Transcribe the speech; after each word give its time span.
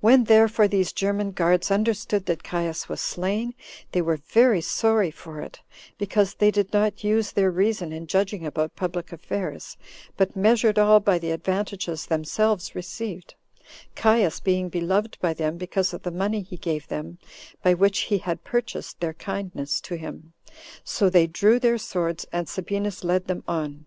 When, 0.00 0.24
therefore, 0.24 0.68
these 0.68 0.92
German 0.92 1.30
guards 1.30 1.70
understood 1.70 2.26
that 2.26 2.42
Caius 2.44 2.86
was 2.86 3.00
slain, 3.00 3.54
they 3.92 4.02
were 4.02 4.18
very 4.18 4.60
sorry 4.60 5.10
for 5.10 5.40
it, 5.40 5.60
because 5.96 6.34
they 6.34 6.50
did 6.50 6.70
not 6.74 7.02
use 7.02 7.32
their 7.32 7.50
reason 7.50 7.90
in 7.90 8.06
judging 8.06 8.44
about 8.44 8.76
public 8.76 9.10
affairs, 9.10 9.78
but 10.18 10.36
measured 10.36 10.78
all 10.78 11.00
by 11.00 11.18
the 11.18 11.30
advantages 11.30 12.04
themselves 12.04 12.74
received, 12.74 13.36
Caius 13.96 14.38
being 14.38 14.68
beloved 14.68 15.16
by 15.22 15.32
them 15.32 15.56
because 15.56 15.94
of 15.94 16.02
the 16.02 16.10
money 16.10 16.42
he 16.42 16.58
gave 16.58 16.86
them, 16.88 17.16
by 17.62 17.72
which 17.72 18.00
he 18.00 18.18
had 18.18 18.44
purchased 18.44 19.00
their 19.00 19.14
kindness 19.14 19.80
to 19.80 19.94
him; 19.94 20.34
so 20.84 21.08
they 21.08 21.26
drew 21.26 21.58
their 21.58 21.78
swords, 21.78 22.26
and 22.32 22.50
Sabinus 22.50 23.02
led 23.02 23.28
them 23.28 23.42
on. 23.48 23.86